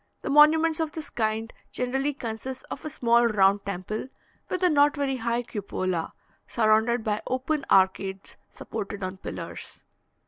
The 0.23 0.31
monuments 0.31 0.79
of 0.79 0.93
this 0.93 1.11
kind 1.11 1.53
generally 1.71 2.11
consist 2.15 2.65
of 2.71 2.83
a 2.83 2.89
small 2.89 3.27
round 3.27 3.63
temple, 3.67 4.07
with 4.49 4.63
a 4.63 4.69
not 4.71 4.95
very 4.95 5.17
high 5.17 5.43
cupola, 5.43 6.13
surrounded 6.47 7.03
by 7.03 7.21
open 7.27 7.67
arcades 7.69 8.35
supported 8.49 9.03
on 9.03 9.17
pillars. 9.17 9.83